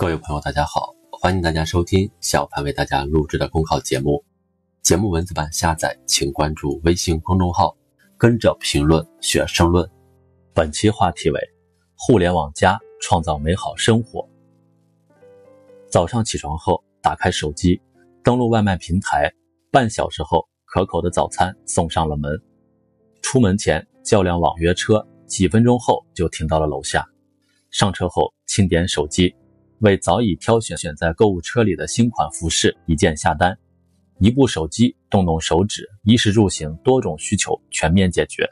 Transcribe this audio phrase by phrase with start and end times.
[0.00, 4.24] 各位朋友，大家好，欢迎大家收听小潘为大家录制的公考节目。
[4.80, 7.76] 节目文字版下载，请关注微信公众号
[8.16, 9.86] “跟着评论学申论”。
[10.56, 11.38] 本期话题为
[11.98, 14.26] “互联网加创造美好生活”。
[15.92, 17.78] 早上起床后，打开手机，
[18.24, 19.30] 登录外卖平台，
[19.70, 22.40] 半小时后，可口的早餐送上了门。
[23.20, 27.06] 出门前叫辆网约车，几分钟后就停到了楼下。
[27.70, 29.36] 上车后，轻点手机。
[29.80, 33.56] 为早已挑选选在购物车里的新款服饰一键下单，
[34.18, 38.46] 一部手机，动动手指，衣食住行多种需求全面解决。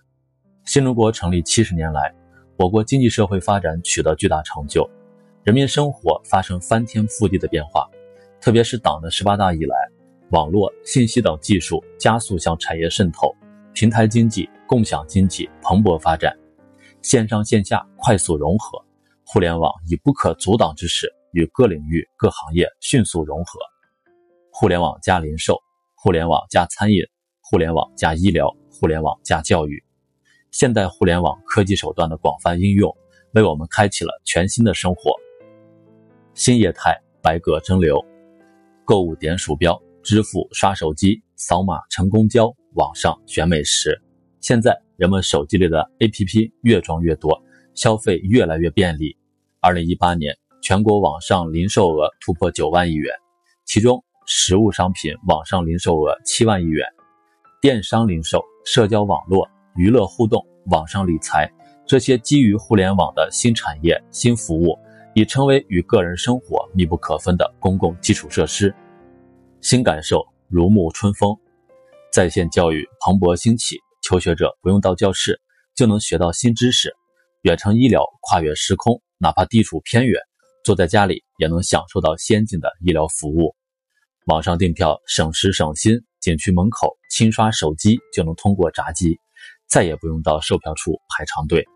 [0.64, 2.14] 新中国成立七十年来，
[2.56, 4.88] 我国经济社会发展取得巨大成就，
[5.45, 7.87] 人民生活发生翻天覆地的变化。
[8.40, 9.76] 特别是党的十八大以来，
[10.30, 13.30] 网络、信息等技术加速向产业渗透，
[13.74, 16.34] 平台经济、共享经济蓬勃发展，
[17.02, 18.82] 线上线下快速融合，
[19.26, 21.12] 互联网以不可阻挡之势。
[21.32, 23.59] 与各领域各行业迅速融合，
[24.51, 25.59] 互联网加零售，
[25.95, 27.02] 互联网加餐饮，
[27.40, 29.82] 互联网加医疗，互联网加教育，
[30.51, 32.96] 现代互联网科技手段的广泛应用，
[33.34, 35.12] 为我们开启了全新的生活。
[36.34, 38.04] 新业态，百舸争流，
[38.84, 44.01] 购物点鼠标，支付刷手机，扫码乘公交，网上选美食。
[44.40, 47.43] 现在人们手机里的 APP 越装越多，
[47.74, 49.16] 消费越来越便利。
[49.60, 50.37] 二零一八年。
[50.60, 53.14] 全国网上零售额突破九万亿元，
[53.64, 56.87] 其中实物商品网上零售额七万亿元，
[57.60, 61.50] 电商零售、社交网络、娱乐互动、网上理财
[61.87, 64.78] 这些基于互联网的新产业、新服务，
[65.15, 68.75] 已成为与个人生活密不可分的公共基础设施。
[69.60, 71.34] 新感受如沐春风，
[72.12, 75.41] 在线教育蓬勃兴起，求学者不用到教室
[75.75, 76.94] 就能学到新知识，
[77.43, 80.20] 远程医疗跨越时空，哪怕地处偏远。
[80.64, 83.54] 坐在家里也能享受到先进的医疗服务，
[84.26, 89.19] 网上订票省时省心，景区门口轻刷手机就能通过闸机，
[89.66, 91.66] 再也不用到售票处排长队。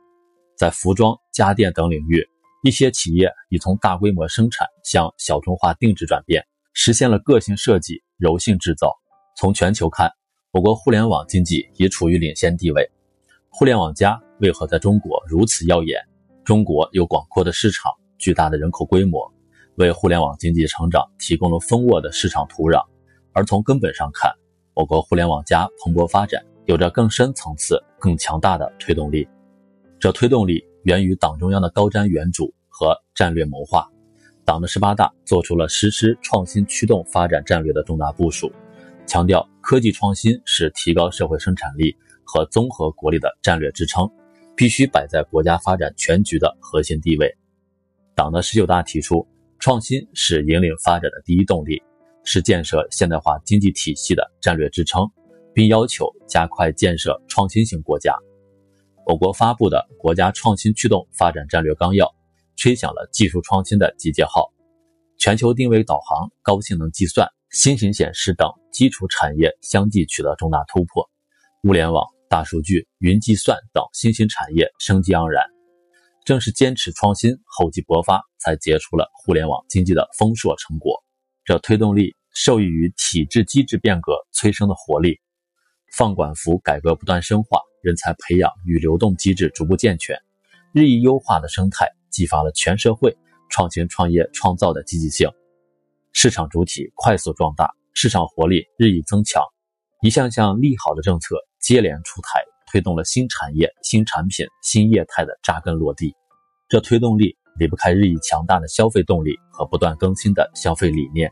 [0.59, 2.29] 在服装、家电等领域，
[2.63, 8.93] 一些企业已从大规模生产向小众化定制转变，实现了个性设计、柔性制造。
[9.39, 10.11] 从全球看，
[10.51, 12.91] 我国互联网经济已处于领先地位。
[13.49, 15.99] 互联网加为何在中国如此耀眼？
[16.45, 17.91] 中国有广阔的市场。
[18.23, 19.29] 巨大的人口规模
[19.75, 22.81] 为互联网经济成长提供了丰沃的市场土壤，
[23.33, 24.33] 而从根本上看，
[24.75, 29.29] 我国互联网加蓬勃发展有着更深层次、更强大的推动力。
[29.99, 33.89] 这推动力源于党中央的高瞻远瞩和战略谋划。
[34.45, 38.53] 党的十八大作出了实施创新驱动发展战略的重大部署，
[39.05, 44.09] 强调科技创新是提高社会生产力和综合国力的战略支撑，
[44.55, 47.35] 必须摆在国家发展全局的核心地位。
[48.15, 49.27] 党的十九大提出，
[49.59, 51.83] 创新是引领发展的第一动力，
[52.25, 55.09] 是建设现代化经济体系的战略支撑，
[55.55, 58.15] 并要求加快建设创新型国家。
[59.07, 62.07] 我国发布的《国家创新驱动发展战略纲要》
[62.57, 64.53] 吹响了技术创新的集结号，
[65.19, 71.09] 全球定位导航、高性能计算、新型显示等基础产业相继取得重大突破，
[71.65, 75.52] 物联网、大数据、云计算等新兴产业生机盎然。
[76.25, 81.03] 正是坚持创新、厚积薄发，才结出了互联网经济的丰硕成果。
[81.45, 85.21] 这推动力受益于体制机制变革催生的活力，
[85.93, 90.17] 放管服改革不断深化，人才培养与流动机制逐步健全，
[90.73, 93.17] 日益优化的生态激发了全社会
[93.51, 95.29] 创新创业创造的积极性，
[96.13, 99.43] 市场主体快速壮大，市场活力日益增强，
[100.03, 102.52] 一项项利好的政策接连出台。
[102.73, 106.15] 推动了新产业、新产品、新业态的扎根落地，
[106.71, 111.31] 这推动力离不开日益强大的消费动力和不断更新的消费理念。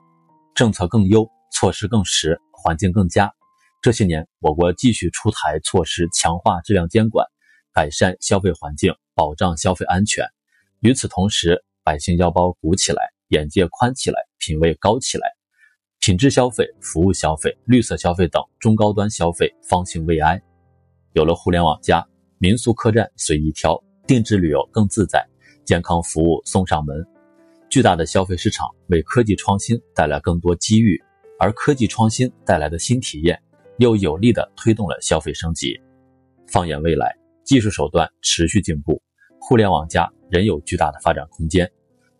[0.54, 3.32] 政策更优，措施更实，环境更佳。
[3.80, 7.26] 这些年，我国继续出台措施，强化质量监管，
[7.72, 10.26] 改善消费环境，保障消费安全。
[10.80, 15.26] 与此同时，百姓腰包鼓起来，眼界宽起来，品味高起来，
[16.00, 20.38] 品质消费、服务消费、绿色消费等中高端消费方兴未艾。
[21.12, 22.06] 有了互联网加，
[22.38, 23.76] 民宿客栈随意挑，
[24.06, 25.26] 定制旅游更自在，
[25.64, 27.04] 健康服务送上门。
[27.68, 31.00] 巨大的消费市场为科技创新带来更多机遇，
[31.38, 33.40] 而科技创新带来的新体验，
[33.78, 35.80] 又有力地推动了消费升级。
[36.46, 37.12] 放眼未来，
[37.44, 39.02] 技术手段持续进步，
[39.40, 41.68] 互联网加仍有巨大的发展空间。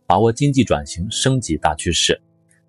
[0.04, 2.20] 把握经济转型升级大趋势，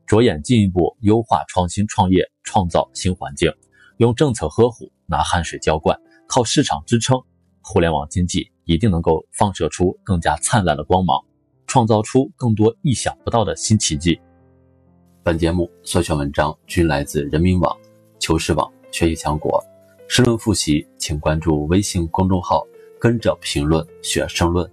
[0.05, 3.51] 着眼进一步优化创新创业，创造新环境，
[3.97, 5.99] 用政策呵护，拿汗水浇灌。
[6.33, 7.21] 靠市场支撑，
[7.61, 11.21] 互联网经济一定能够放射出更加灿烂的光芒，
[11.67, 14.17] 创造出更多意想不到的新奇迹。
[15.23, 17.77] 本节目所选文章均来自人民网、
[18.17, 19.61] 求是网、学习强国。
[20.07, 22.65] 申论复习，请关注微信公众号
[22.97, 24.65] “跟着评论学申论”。